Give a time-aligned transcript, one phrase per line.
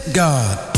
[0.00, 0.75] God.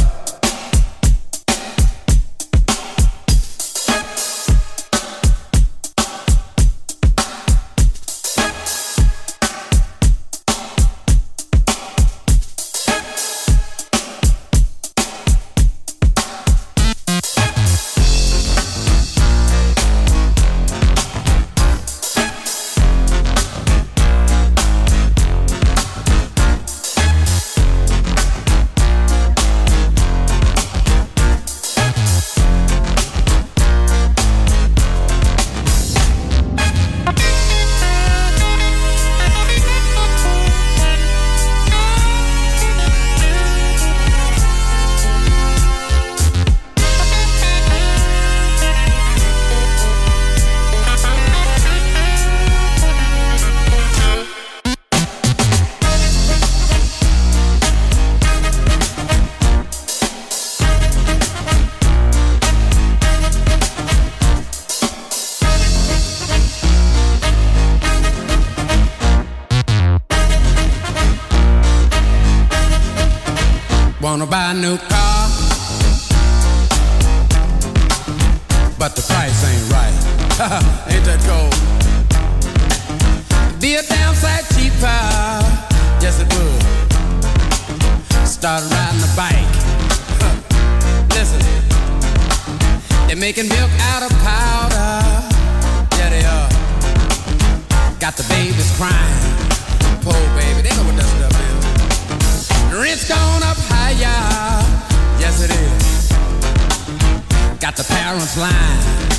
[107.68, 109.17] got the parents line.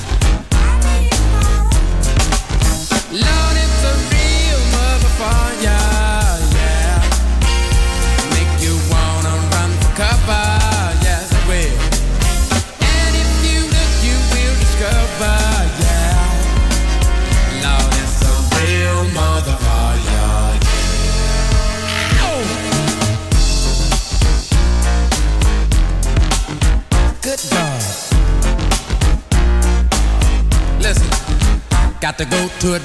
[32.59, 32.79] to a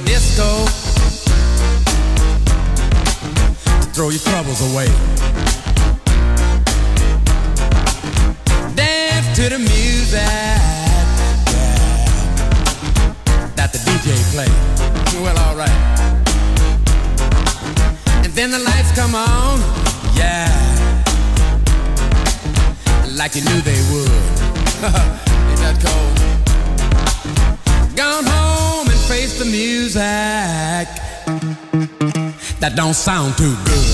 [33.04, 33.93] sound too good.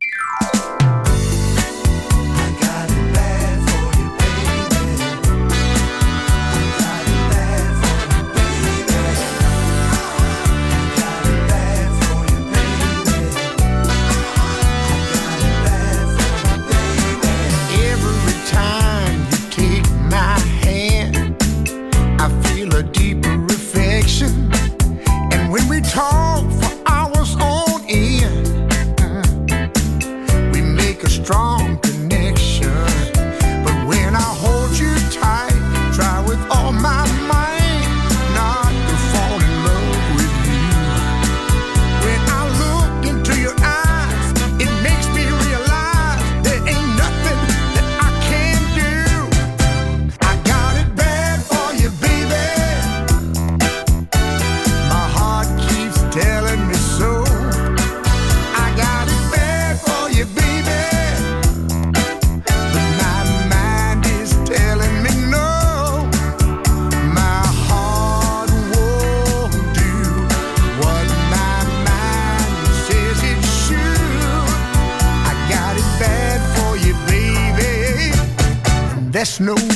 [79.41, 79.70] no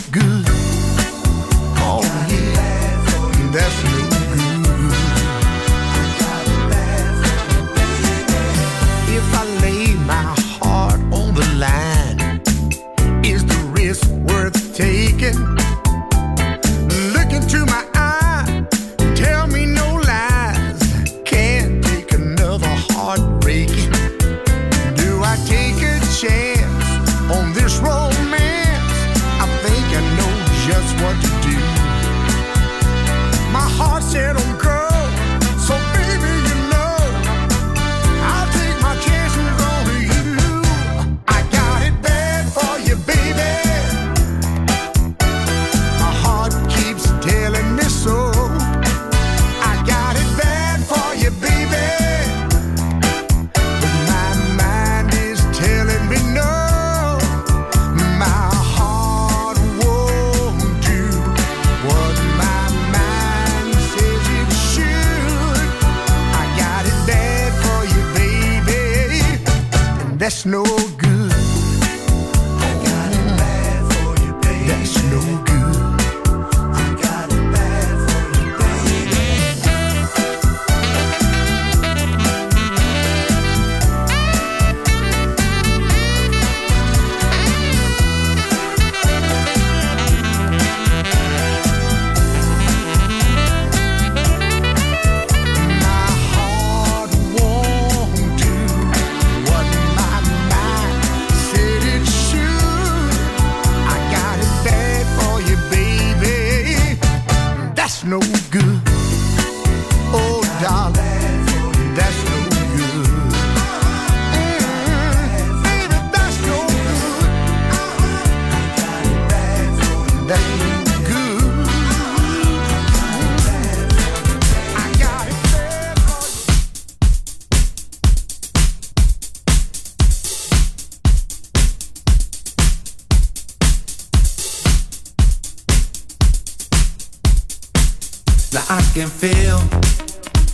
[138.68, 139.62] I can feel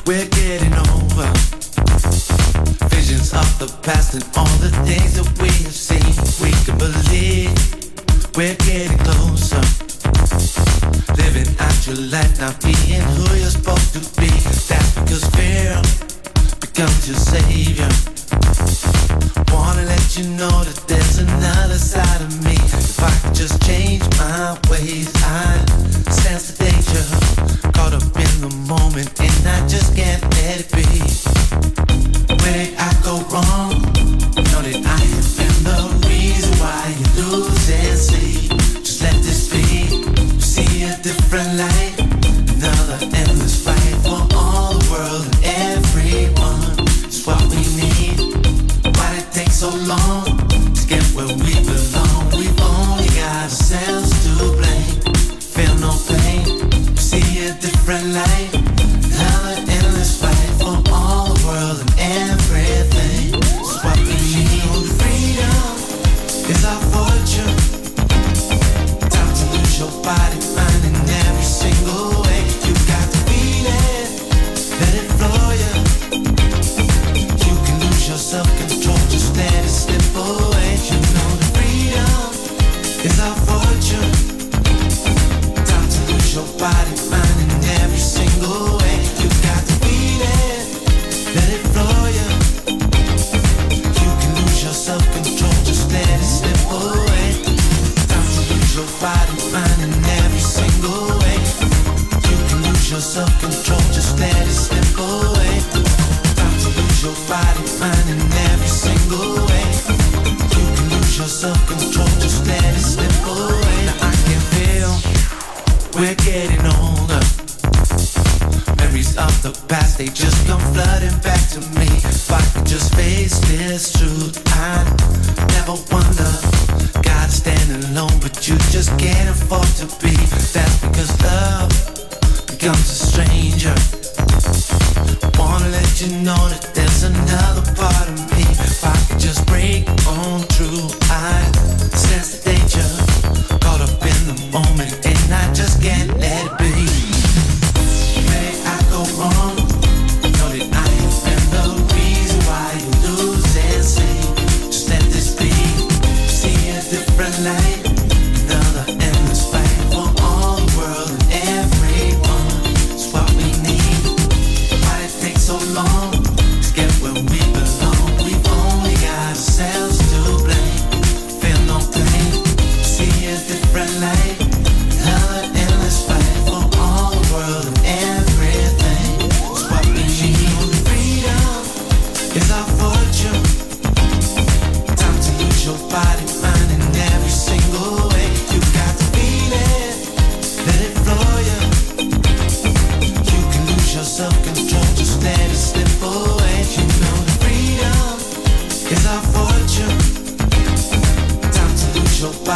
[0.06, 1.32] we're getting over.
[2.92, 6.12] Visions of the past and all the things that we have seen.
[6.44, 7.56] We can believe
[8.36, 9.64] we're getting closer.
[11.16, 14.28] Living out your life, not being who you're supposed to be.
[14.68, 15.80] That's because fear
[16.60, 17.88] becomes your savior.
[19.56, 22.60] Wanna let you know that there's another side of me.
[22.60, 25.64] If I could just change my ways, I
[26.12, 26.61] sense
[28.92, 31.11] moment, and I just can't let it be.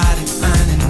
[0.05, 0.84] body, mind, and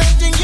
[0.00, 0.39] representing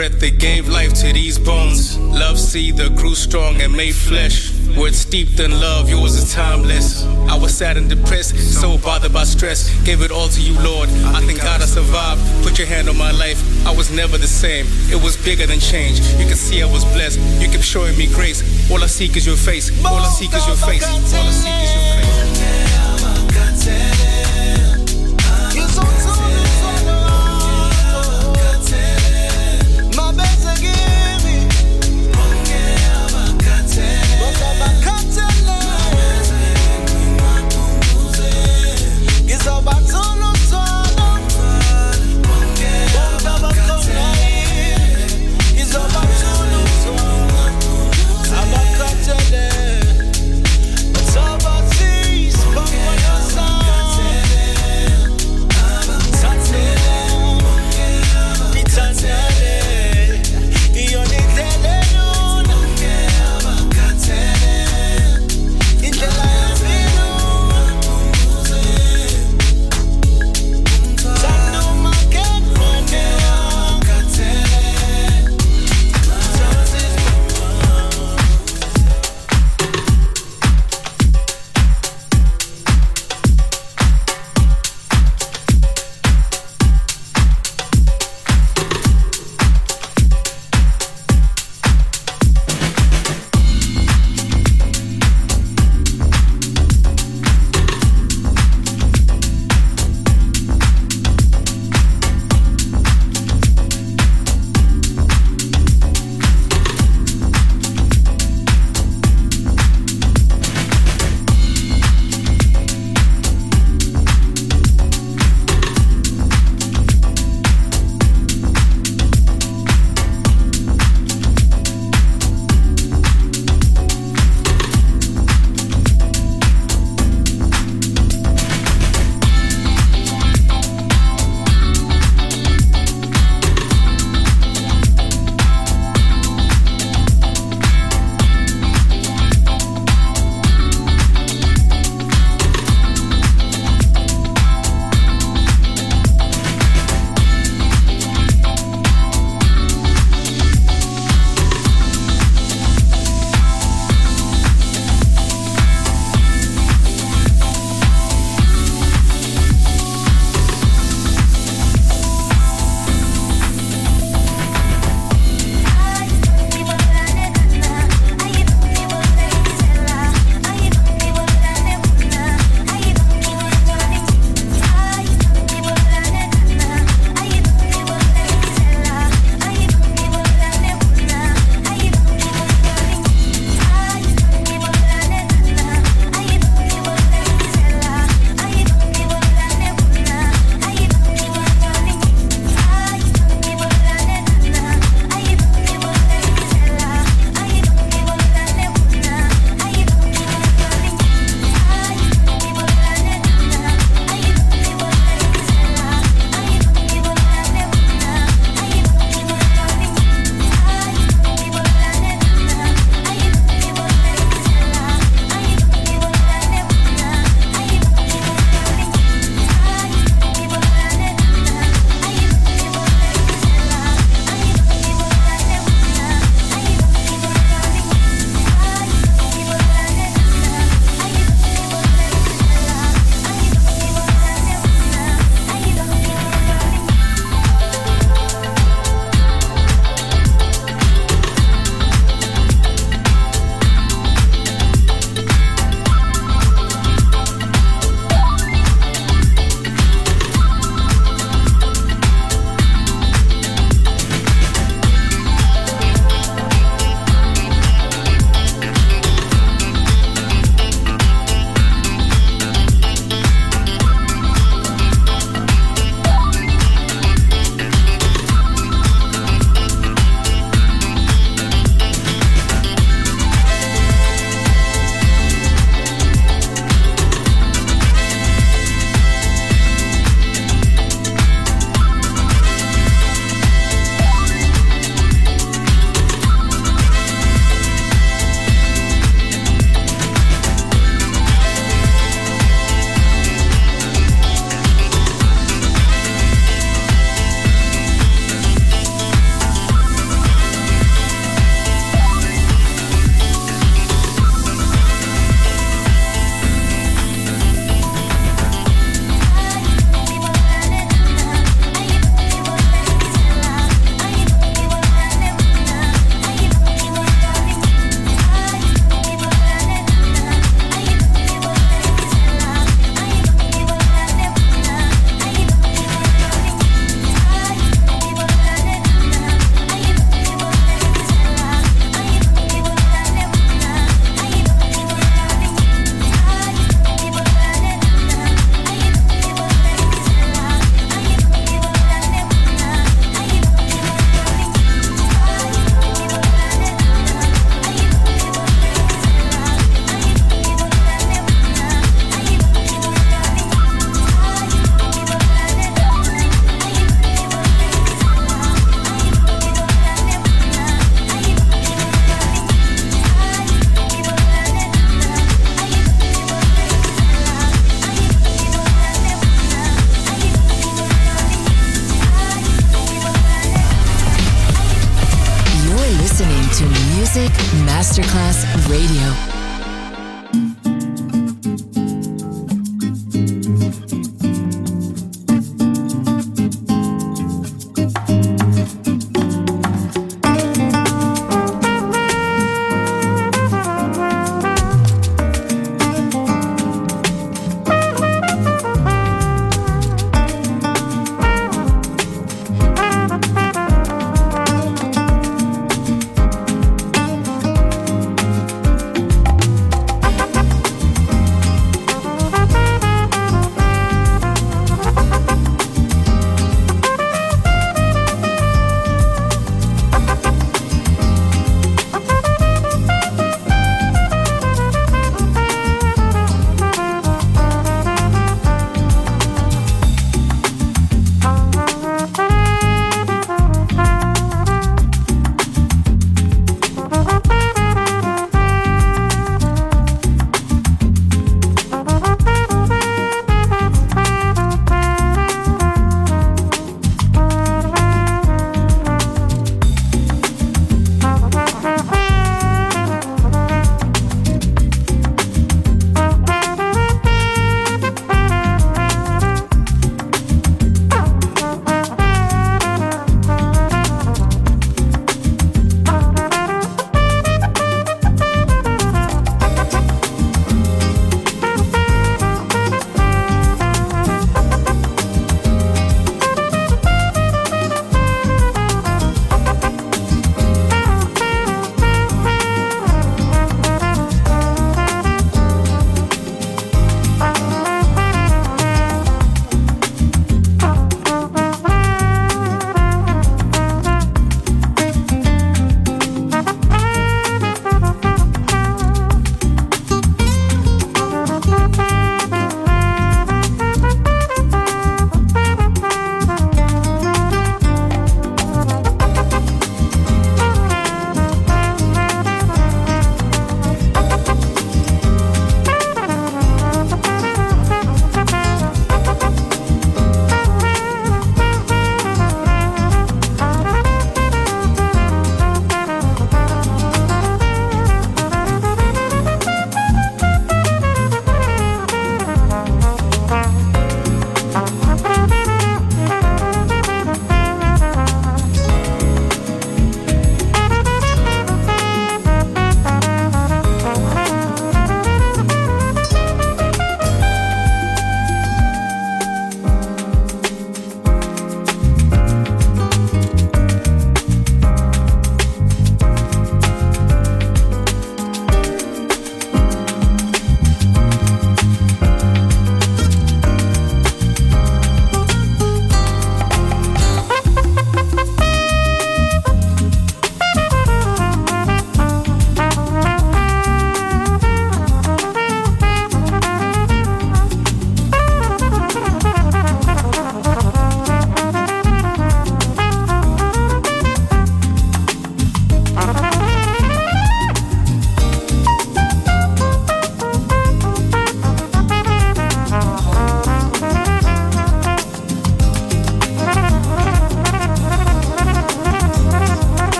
[0.00, 1.98] breath that gave life to these bones.
[1.98, 4.50] Love seed that grew strong and made flesh.
[4.74, 7.04] Words steeped in love, yours is timeless.
[7.28, 9.68] I was sad and depressed, so bothered by stress.
[9.84, 10.88] Gave it all to you, Lord.
[11.16, 12.22] I thank God I survived.
[12.42, 13.40] Put your hand on my life.
[13.66, 14.64] I was never the same.
[14.88, 16.00] It was bigger than change.
[16.16, 17.20] You can see I was blessed.
[17.38, 18.40] You kept showing me grace.
[18.70, 19.68] All I seek is your face.
[19.84, 20.86] All I seek is your face.
[20.88, 22.50] All I seek is your face.